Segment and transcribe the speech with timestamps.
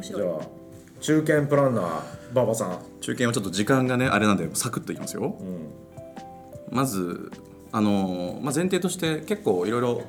[0.00, 0.22] 面白い。
[0.22, 0.46] じゃあ
[1.00, 2.02] 中堅プランナー
[2.32, 5.36] 馬場さん、中堅はちょっと時間がねあれなんでサクッといきますよ。
[5.40, 6.76] うん。
[6.76, 7.30] まず
[7.72, 10.02] あのーまあ、前提として結構いろいろ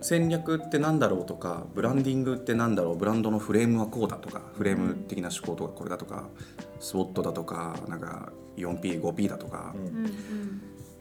[0.00, 6.28] 戦略ってなんだろうとかブランディングってなんだろうブランドのフレームはこうだとかフレーム的な思考とかこれだとか
[6.80, 10.06] スウォットだとかなんか 4P5P だとかうん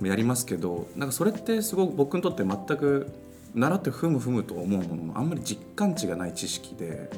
[0.01, 3.11] うんやりますけどなんかそれってすごく僕にとって全く
[3.55, 7.09] 習ってふむふむと思うもののあんまり実感値がない知識で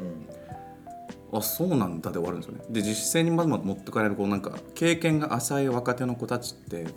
[1.32, 2.64] あそうなんだで終わるんですよね。
[2.69, 6.87] で実践にまず持ってかれるこうなんか経験が浅い若手の子たちって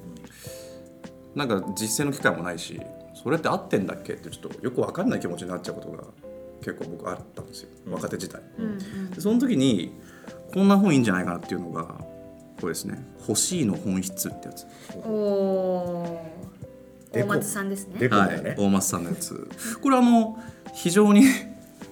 [1.34, 2.80] なんか実践の機会もないし
[3.22, 6.04] それって合ってんだっけってちょっとよく分かんない気持ちになっちゃうことが
[6.60, 7.68] 結構僕あったんですよ。
[7.90, 8.40] 若手自体。
[8.58, 9.10] うんうん。
[9.10, 9.92] でその時に
[10.54, 11.82] こんな本いいんじゃないかなっていうのが
[12.60, 14.66] これですね「欲しいの本質」ってやつ。
[17.12, 17.98] 大松さんですね。
[17.98, 19.48] でこだよね、大松さんのやつ。
[19.82, 20.38] これあの
[20.72, 21.24] 非常に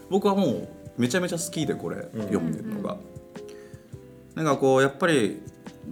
[0.09, 0.69] 僕はもう
[0.99, 2.97] めちゃめちゃ好きでこれ読んでるのが、
[4.35, 5.43] なんかこうやっぱり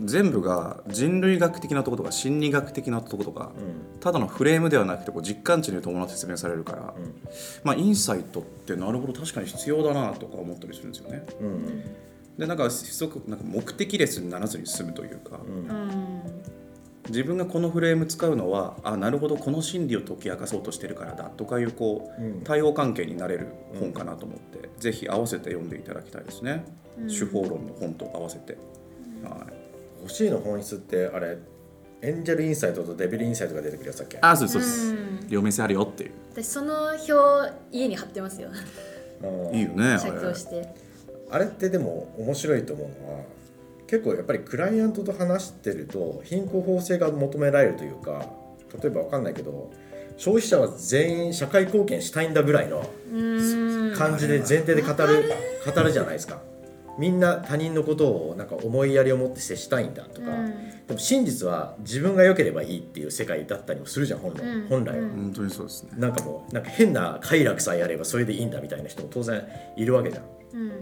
[0.05, 3.53] 全部が人類学的なところとか心理学的なところとか、
[4.01, 6.95] ただのフレームではなくてこう実感値に伴って説明されるから、
[7.65, 11.27] まあインサイトってなるほど確かに必要だなとか思ったりするんですよね。
[11.41, 11.47] うん。
[11.47, 11.85] うん
[12.39, 16.23] でなんかすごくなんか目的レスにならずに済むというか、うん
[17.09, 22.41] 自分がこのフレーム使うのはあなるほどこの心理を解き明かそうとしてるからだとかいうこう、うん。
[22.43, 26.65] 対応関係になれる本かなと思って、ぜひ合わせて読んでいただきたいですね、
[27.09, 28.59] 手法論の本と合わせて、
[29.23, 29.53] はい、
[30.03, 31.39] 欲しいの本質ってあれ
[32.01, 34.19] エンジェルインサイトとデビルインサイトが出てくるやつだっけ？
[34.21, 34.63] あそうですそう。
[34.63, 35.29] です、うん。
[35.29, 36.13] 両面性あるよっていう。
[36.33, 38.51] 私その表家に貼ってますよ。
[39.23, 39.57] うん。
[39.57, 40.75] いいよねあ写れ経して。
[41.31, 43.25] あれってでも面白いと思うのは
[43.89, 48.27] 結構やっぱりクライアントと話してると貧困法制が求められるというか
[48.81, 49.73] 例えばわかんないけど
[50.19, 53.95] 消費者は全員社会貢献したいんだぐらいのうん。
[53.97, 55.33] 感じで前提で語る
[55.65, 56.41] 語るじゃないですか。
[56.99, 60.71] みんな他人のことをなんか思いやりを持って接したいんだとか、うん。
[60.87, 64.69] でも真実は自分が良ければいいっていう世界だったりもするじゃん本来,、うん。
[64.69, 65.11] 本来は、うん。
[65.11, 65.91] 本当にそうですね。
[65.97, 69.45] なんかもうなんか変な快楽さえあればそれでいいんだみたいな人も当然
[69.77, 70.25] いるわけじゃん。
[70.55, 70.73] うん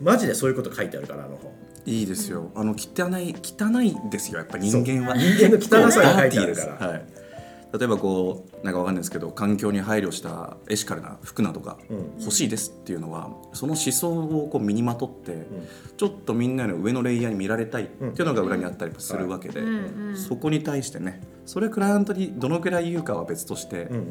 [0.00, 1.52] マジでそういうこと書いてあるからあの本。
[1.86, 2.50] いいですよ。
[2.54, 4.38] あの汚い汚いですよ。
[4.38, 5.16] やっぱ人間は。
[5.16, 6.74] 人間の汚さが書いてあるから。
[6.88, 7.06] はい。
[7.70, 12.20] 例えばこうなんかわかんないですけど環境に配慮したエシカルな服などがうん。
[12.20, 15.46] 欲しいですっていうのはその思想をこう身にまとって、
[15.96, 19.68] ちょっとみんなの上のレイヤーに見られたいっていうのが裏にあったりするわけで、うん。
[19.68, 24.02] うんそこに対してねそれクライアントにどのくらい言うかは別として、うんうん。
[24.02, 24.06] い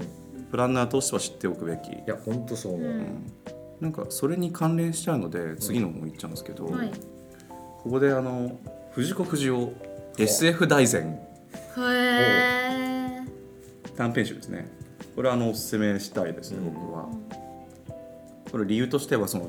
[0.49, 1.91] プランナーとしては知っておくべき。
[2.07, 3.23] や本当そう思う、うん
[3.79, 6.91] なんかそれに関連しちゃうので次の本いっちゃうんですけど、はい。
[7.83, 8.57] ここであの
[8.91, 9.75] 藤子不二雄
[10.17, 11.19] SF 大全
[13.95, 14.67] 短編集ですね。
[15.15, 17.07] これはあのおすすめしたいですね、僕は。
[18.51, 19.45] これ理由としてはその、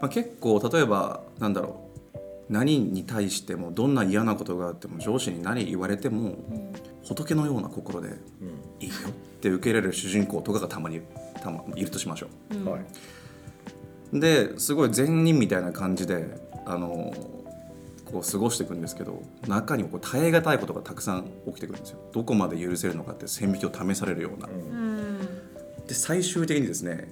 [0.00, 6.36] まあ、結構例えばなんだろう何に対してもどんな嫌なことがあっても上司に何言われても、
[7.04, 8.08] 仏のような心で
[8.78, 11.00] いいよって受け入れる主人公とかがたまに
[11.42, 12.56] たまいるとしましょう。
[12.56, 12.64] うん。
[12.64, 12.84] はい
[14.12, 17.14] ですごい善人みたいな感じであの
[18.04, 21.98] こう過ごしていくんですけど中にもこう耐え難いことがたくさん起きてくるんですよ。
[22.12, 25.18] どこまで許せるのかって線引きを試されるような、うん。
[25.86, 27.08] で最終的にですね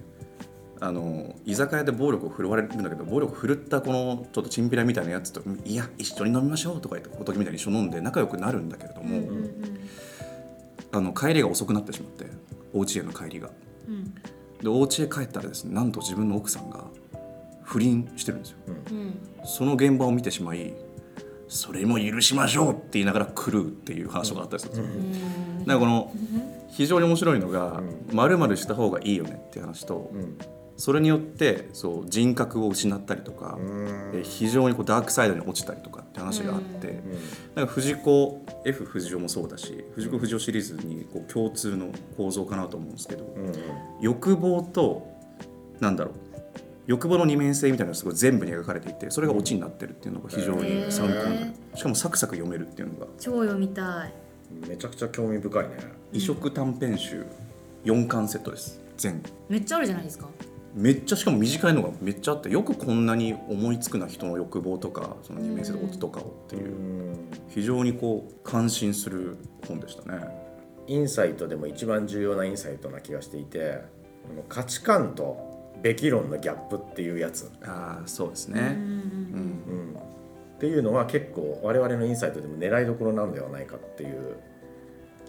[0.79, 9.49] あの居酒屋で暴力を振るわれるんだけど暴力を振るったこのちょっとチンピラみたいなやつと「いや一緒に飲みましょう」とか言って仏みたいに一緒に飲んで仲良くなるんだけれども、うん。
[10.91, 12.25] あの帰りが遅くなってしまって
[12.73, 13.49] お家への帰りが。
[13.87, 14.13] うん
[14.61, 16.85] でお家へ帰ったらですねなんと自分の奥さんが
[17.63, 18.57] 不倫してるんですよ。
[18.67, 19.19] うん。
[19.45, 20.73] その現場を見てしまい
[21.47, 25.27] それも許しましょうって言いながら来るっていう話があったりするんですよ。
[25.59, 25.65] うん。
[25.65, 26.11] だからこの
[26.69, 30.37] 非常に面白いのがうまるまるした方がいいよねっていう話とうん
[30.81, 34.11] それによってそう人格を失ったりとかうん。
[34.15, 36.95] え非常にこうダークサイドに落ちたりとかって話があってうん
[37.53, 43.31] なんか藤子 F 不二雄もそうだし藤子不二雄シリーズにこう共通の構造かなと思うんですけど
[44.01, 45.07] 欲望と
[45.79, 46.13] なんだろう
[46.87, 51.53] 欲望の二面性みたいなのがすごい全部に描かれていてそれがオチになってるっていうのが非常に参考になる。
[51.75, 53.05] しかもサクサク読めるっていうのが。
[53.19, 54.13] 超読みたい。
[54.67, 55.75] めちゃくちゃ興味深いね。
[56.11, 57.23] 異色短編集
[57.85, 58.81] 4巻セットです。
[58.97, 59.21] 全。
[59.47, 60.27] めっちゃあるじゃないですか
[60.73, 67.29] めっちゃしかも短いのがめっちゃあってよくこんなに思いつくな人の欲望とかその二面性のオチとかをっていううん。
[67.49, 69.37] 非常にこう感心する
[69.67, 70.27] 本でしたね。
[70.87, 73.79] インサイトでも一番重要なインサイトな気がしていて
[74.49, 75.51] 価値観と
[75.81, 78.61] べき論のギャップっていうやつ、ああそうですうんね。
[78.61, 78.75] うん。
[78.75, 79.95] うん、
[80.55, 84.37] っていうのは結構我々のインサイトでも狙いどころなのではないかっていう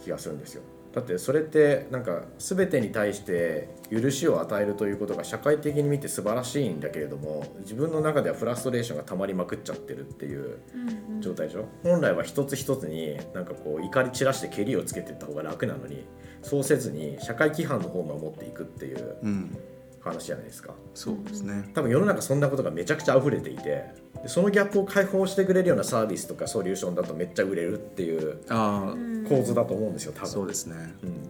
[0.05, 0.63] 気がするんですよ。
[0.93, 11.21] だってそれってなんか全てに対して許しを与えるということが社会的に見て素晴らしいんだけれども自分の中ではフラストレーションが溜まりまくっちゃってるっていううんうん。
[11.23, 16.05] 状態でしょ、本来は一つ一つになんかこう怒り散らしてけりをつけていった方が楽なのに
[16.43, 19.57] そうせずに社会規範の方を守っていくっていううん。
[20.05, 20.75] 話じゃないですか。
[20.95, 21.71] そうですね。
[21.75, 23.95] 多分世の中そんなことがめちゃくちゃ溢れていてで
[24.27, 30.29] そのギャップを解放してくれるようなサービスとかソリューションだとめっちゃ売れるっていうああ構図だと思うんですよ多分。
[30.29, 30.95] そうですね。
[31.03, 31.29] うん。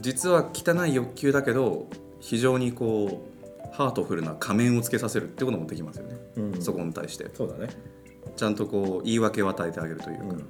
[0.00, 1.86] 実は汚い欲求だけど
[2.20, 6.62] 非常にこうハートフルな仮面をつけさせるってこともできますよね、うん。
[6.62, 7.26] そこに対して。
[7.34, 7.68] そうだね、
[8.36, 10.48] ちゃんとこう言い訳を与えてあげるというか、うん、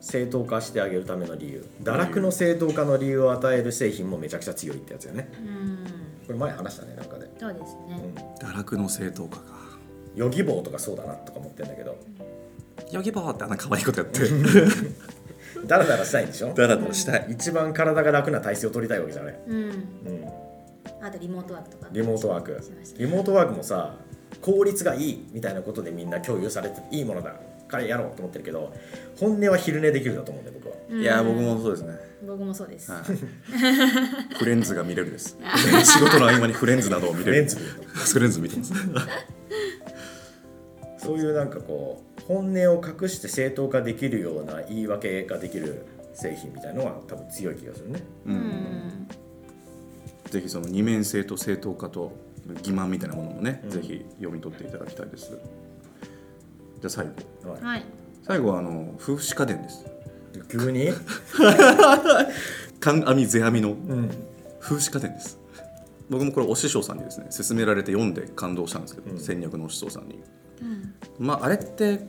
[0.00, 5.30] 正当化してあげるための理由堕落の正当化の理由を与える製品もめちゃくちゃ強いってやつよね。
[5.38, 5.78] うん。
[6.26, 9.61] これ前話したねなんかで、そうですね、うん、堕落の正当化か
[10.14, 11.96] ヨギボーとかそうだなとか思ってんだけど。
[12.90, 14.20] ヨギボーってあんな可愛いことやって
[15.66, 16.52] ダラダラしたいんでしょ？
[16.54, 17.26] ダラダラしたい。
[17.30, 19.56] 一番体が楽な体勢を取りたいわけじゃない、うん。
[19.56, 19.76] うん、
[21.00, 21.88] あとリモートワークとか。
[21.92, 22.60] リモートワーク。
[22.98, 23.94] リモートワークもさ
[24.40, 27.34] 効率がいいみたいなことでみんな共有されていいものだ。
[27.72, 28.70] からやろうと思ってるけど
[29.18, 30.76] 本音は昼寝できるだと思うんだよ僕は。
[30.90, 31.00] うん。
[31.00, 33.02] いや僕もそうですね、僕もそうです、はい。
[34.36, 35.38] フレンズが見れるです。
[35.84, 37.48] 仕事の合間にフレンズなどを見れる。
[37.48, 38.72] フレンズ見てます
[41.02, 45.84] そういうなんかこう本音を隠して正当化できるような言い訳ができる
[46.14, 48.02] 製品みたいのは多分強い気がするね。
[48.26, 48.36] ううん。
[48.36, 49.08] ん
[50.30, 52.12] ぜひその二面性と正当化と
[52.62, 53.70] 欺瞞みたいなものもね、うん。
[53.70, 55.30] ぜひ読み取っていただきたいです。
[55.30, 57.06] じゃあ最
[57.42, 57.50] 後。
[57.50, 57.62] はい。
[57.62, 57.84] はい。
[58.22, 59.84] 最後はあの風刺家電です。
[60.48, 60.88] 急に、
[62.80, 64.10] 缶編み世編みのうん。
[64.60, 65.38] 風刺家電です。
[66.08, 69.18] 僕もこれお師匠さんにですね勧められて読んで感動したんですけど、うん。
[69.20, 70.14] 戦略のお師匠さんに。
[70.14, 70.22] うん
[71.18, 72.00] まああれって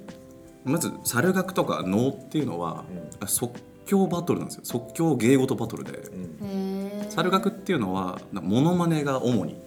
[0.65, 2.85] まず猿楽とか能っていうのは、
[3.27, 4.61] 即興バトルなんですよ。
[4.63, 5.91] 即興芸事バトルで。
[5.91, 6.91] うん。
[7.09, 9.61] 猿楽っていうのはなモノマネが主に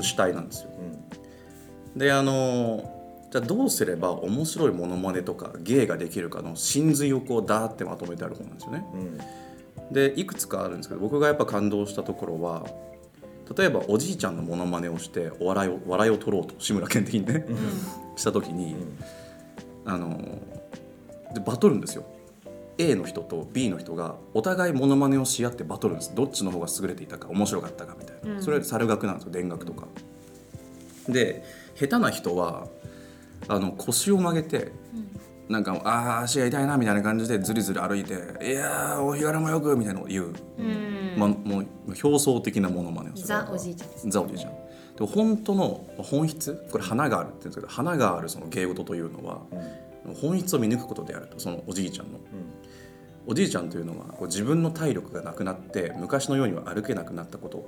[0.00, 0.70] 主体なんですよ。
[1.94, 1.98] うん。
[1.98, 2.90] であの
[3.30, 8.84] じゃあどうすれば面白いモノマネとか芸ができるかの真髄をこうダーってまとめてある本なんですよね。
[8.94, 9.92] うん。
[9.94, 12.66] でいくつかあるんですけど僕がやっぱ感動したところは
[13.56, 17.46] 例えばおじいちゃんのモノマネをしてお笑いを笑いを取ろうと志村けん的にね
[18.16, 18.76] した時に、
[19.84, 20.38] あの
[21.34, 22.04] でバトるんですよ。
[22.78, 26.14] A の人と B の人がお互いモノマネをし合ってバトるんです。
[26.14, 28.42] どっちの方が優れていたか面白かったかみたいな、うん。
[28.42, 29.86] それ猿楽なんですよ田楽とか。
[31.08, 31.44] で
[31.74, 32.68] 下手な人は
[33.48, 34.72] あの腰を曲げて
[35.52, 41.14] なんかああ足が痛いなみたいな感じでずりずり歩いて「いやーお日柄もよく」みたいなのを言う、うん。
[41.18, 41.66] ま、もう
[42.02, 43.28] 表層的なモノマネをする。
[43.28, 43.90] ザおじいちゃん。
[43.90, 44.52] ですザおじいちゃん。
[44.52, 46.66] でも本当の本質？
[46.72, 49.42] これ花があるって言うんですけど花があるその芸事というのは
[50.06, 52.18] うん本質を見抜くことであるとそのおじいちゃんの。
[53.26, 57.66] おじいちゃんというのはこう自分の体力がなくなって昔のようには歩けなくなったことも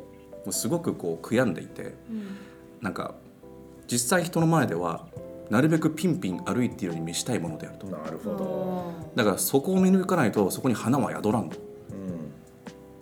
[0.48, 2.36] うすごくこう悔やんでいてうん。
[2.80, 3.14] なんか
[3.86, 5.06] 実際人の前では
[5.50, 7.86] なるべくピンピン歩いているように見したいものであると。
[7.86, 11.58] うんなるほど、おだからそこを見抜かないとそこに花は宿らんと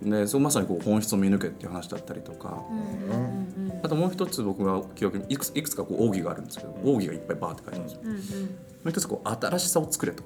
[0.03, 0.11] うん。
[0.11, 2.63] でそうまさにこう本質を見抜けっていう話だったりとか。
[2.71, 8.01] ーうんうんうんあともう一つ僕が記憶にいくついくつかこう奥義があるんですけど奥義がいっぱいバーって書いてあるんですよ。
[8.05, 8.51] うんうん
[8.83, 10.23] もう一つこう新しさを作れと。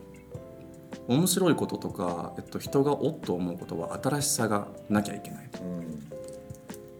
[1.08, 5.62] 面白いこととか、えっと、人がおっと思うことは新しさがなきゃいけないと。
[5.62, 6.02] うん。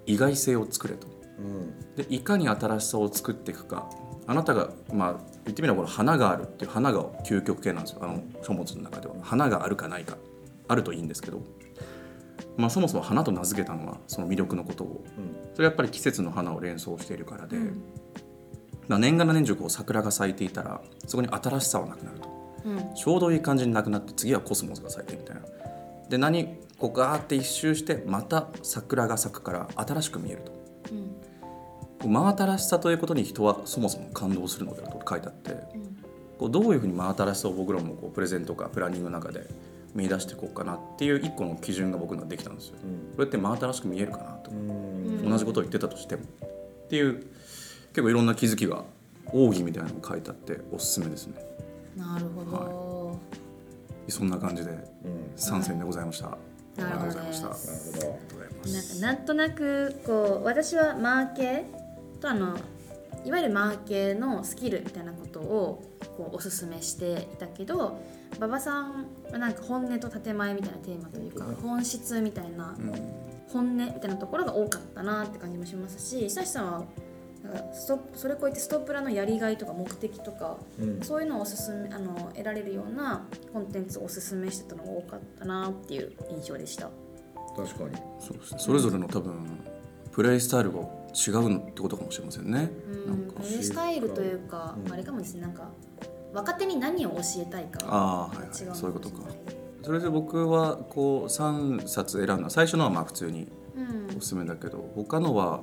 [0.06, 1.94] 意外性を作れとうん。
[1.96, 3.88] でいかに新しさを作っていくか。
[4.28, 5.12] あなたがまあ
[5.44, 8.00] 言ってみればこの花があるっていう花が究極系なんですよ。
[8.02, 9.14] あの書物の中では。
[9.22, 10.16] 花があるかないか。
[10.68, 11.40] あるといいんですけど、
[12.56, 15.04] まあ、そもそも花と名付けたのはその魅力のことを。
[15.16, 15.36] うん。
[15.54, 17.82] それはやっぱり季節の花を連想しているからで、うん
[18.88, 22.28] まあ年がら年中こう桜が咲いていたらそこに新しさはなくなると。
[22.64, 22.94] うん。
[22.94, 25.42] ちょうどいい感じになくなって次はコスモスが咲いてみたいな。
[26.08, 30.55] で何こうガーって一周してまた桜が咲くから新しく見えると
[30.90, 32.12] うん。
[32.12, 35.96] 真新しさということに人はそもそも感動するのであると書いてあってうん。
[36.38, 39.48] こうどういうふうに真新しさを僕らもこうプレゼンとかプランニングの中で
[39.94, 42.76] 見出していこうかなっていう一個の基準が僕にはできたんですよ。
[43.16, 44.50] これって真新しく見えるかなと。
[44.50, 44.70] うん。
[44.70, 46.22] うん同じことを言ってたとしても。
[46.22, 47.26] っていう
[47.92, 48.84] 結構いろんな気づきが
[49.26, 51.34] 奥義みたいなのが書いてあっておすすめですね。
[51.96, 53.18] なるほど、
[54.08, 56.38] そんな感じでうん参戦でございました、あ
[56.76, 57.46] りがとうございました。
[57.46, 61.64] あなるりがとうございまなんすかなんとなくこう私はマーケ
[62.20, 62.56] とあの
[63.24, 65.82] いわゆるマーケのスキルみたいなことを
[66.16, 68.00] こうおすすめしていたけど
[68.38, 72.92] 馬場さんはなんか本音と建前みたいなテーマというか本質みたいなうん
[73.48, 76.84] 本音みたいなところが多かったなって感じもしますし久志さんは
[77.42, 81.00] なんかストそれこういってストップラのやりがいとか目的とかうん。
[81.02, 86.90] そういうのをおすすめあの得られるようなコンテンツをおすすめしてたのが多かったなっていう印象でした。
[87.56, 87.96] 確かに。
[88.20, 88.58] そうですね。
[88.58, 89.34] それぞれの多分
[90.12, 93.06] プレイスタイルが違うってことかもしれませんね、うん。
[93.06, 93.40] なんか。
[93.40, 94.92] プレイスタイルというか、うん。
[94.92, 95.68] あれかもですねなんか
[96.32, 98.76] 若手に何を教えたいかあーはいはい。
[98.76, 99.22] そういうことか。
[99.82, 102.50] それで僕はこう3冊選んだ。
[102.50, 104.16] 最初のはまあ普通にうん。
[104.18, 105.62] おすすめだけど他のは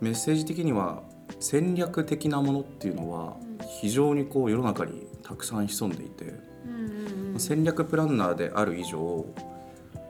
[0.00, 1.02] メッセージ的には
[1.38, 3.36] 戦略的なものっていうのは
[3.80, 6.34] 非常にこう世の中にたくさん潜んでいて、
[6.66, 7.40] うんうんうん。
[7.40, 9.26] 戦略プランナーである以上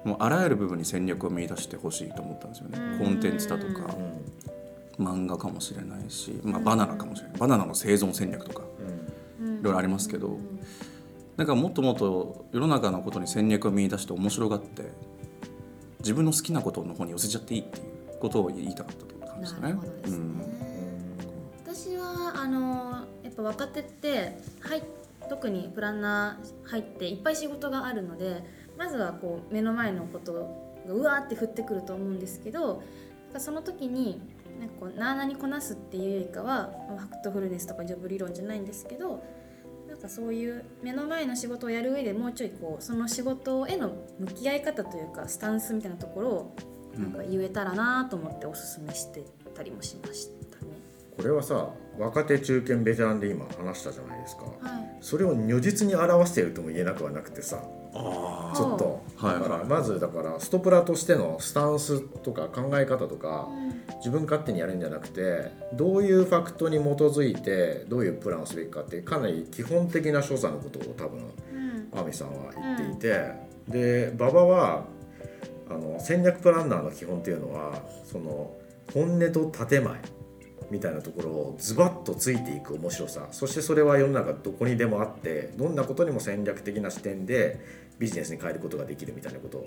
[0.05, 2.99] もうあらゆる部分に戦略を見出してほしいと思ったんですよね、うん。
[3.07, 3.95] コンテンツだとか
[4.99, 7.39] う漫画かもしれないし、まあ、バナナかもしれない。
[7.39, 8.63] バナナの生存戦略とか
[9.61, 10.39] いろいろありますけど
[11.37, 14.91] なんかもっともっと世の中のことに戦略を見出して面白がって
[16.01, 19.75] 自分の好きなことの方に寄せちゃっていいっていうことを言いたかったって感じですね、
[21.65, 24.83] 私はあのやっぱ若手ってはい
[25.31, 28.45] 特にプランナー入っていっぱい仕事があるので
[28.77, 30.41] まずはこう目の前のことが
[30.89, 32.83] うわーって降ってくると思うんですけど
[33.39, 34.21] その時に
[34.59, 39.23] なんかこうなあなにこなすっていうよりかはファクトフルネスとかジョブ理論じゃないんですけど
[39.89, 46.57] なんかそういう目の前の仕事をやる上でもうちょいこうその仕事への向き合い方というかスタンスみたいなところを
[46.97, 49.25] なんか言えたらなと思っておすすめして
[49.55, 50.40] たりもしました。
[51.17, 54.45] これはさ若手中堅ベテランで今話したじゃないですか。
[54.45, 54.97] はい。
[55.01, 57.63] それを如実に表しているとも言えなくはなくてさ。
[57.93, 59.03] あちょっと。
[59.17, 59.65] はいだからはい。
[59.67, 63.49] まずだからストプラとしてのスタンスとか考え方とか
[63.99, 71.21] 自分勝手にやるんじゃなくてどういうファクトに基づいてどういうプランをすべきかってかなり基本的な所作のことを多分
[71.93, 71.99] うん。
[71.99, 73.33] アミさんは言っていて、
[73.69, 74.85] で馬場は
[75.69, 78.53] あの戦略プランナーの基本っていうのはその
[78.95, 80.01] 本音と建前
[80.71, 83.29] みたいなところをズバッとついていく面白さ。
[83.33, 87.61] そしてそれは世の中どこにでもあってどんなことにも戦略的な視点で
[87.99, 89.67] ビジネスに変えることができるみたいなことを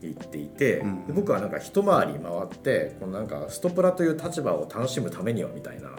[0.00, 5.90] 言っていて、うんで僕はなんか一回り回ってこのなんかストプラという立場を楽しむためにはみたいな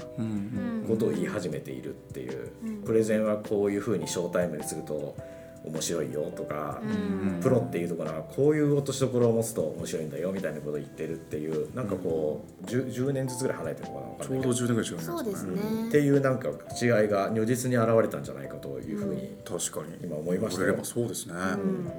[0.87, 2.83] ことを言い始めているっていう、うん。
[2.83, 5.15] プレゼンはこういうふうにショータイムにすると
[5.63, 7.39] 面白いよとか、うん。
[7.41, 14.51] プロっていうところはこういう落としどころを持つと面白いんだよみたいなことを言ってるっていうなんかこう 10, 10年ずつぐらい離れてるのかな分かちょうどんないけど。
[14.51, 15.87] 10年ぐらい違いますそうですね。
[15.89, 19.97] っていうなんか違いが如実に現れたんじゃないかというふうに確かに。
[20.03, 21.91] 今思いましたよそうですね、うん。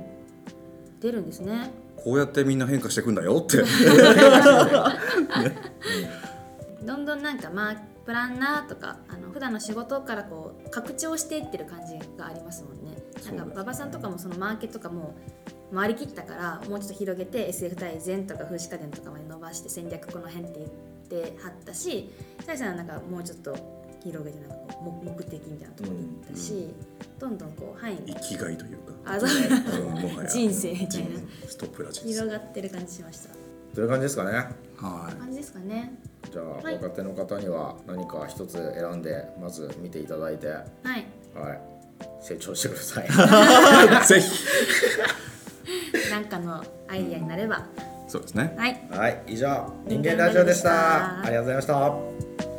[1.01, 1.71] 出るんですね。
[1.97, 3.59] こうやってみんな変化していくんだよって。
[6.83, 13.01] どんどんなんかまあプランナーとかあの普段の仕事からこう拡張していってる感じがありますもんね。
[13.25, 15.15] なんか馬場さんとかもそのマーケとかも
[15.73, 22.11] 回りきったからもうちょっと広げて SF 大全とか風刺家電とかまで伸ばして戦略この辺って言ってはったし
[22.45, 23.55] さやさんはなんかもうちょっと
[24.03, 26.75] 広げてなんかこう目目的みたいなところに行ったし、
[27.21, 28.93] どんどんこう範囲生きがいというか。
[29.05, 29.29] あそう。
[30.27, 31.11] 人生みたいな。
[31.11, 33.29] 人ストップラ人生広がってる感じしました。
[33.73, 34.33] という感じですかね。
[34.79, 35.17] はい。
[35.17, 36.75] 感じですかねじゃあ、はい。
[36.75, 40.49] 若手の方には何か一つ選んでまず見ていただいて。
[40.49, 41.01] ははい。
[41.01, 41.05] い
[42.23, 43.09] 成長してください。
[44.09, 44.47] ぜひ。
[46.11, 47.67] なんかのアイディアになれば。
[48.09, 48.55] そうですね。
[48.57, 48.81] はい。
[48.91, 49.23] はい。
[49.27, 51.21] 以上人間ラジオでした。
[51.21, 52.50] ありがとうございました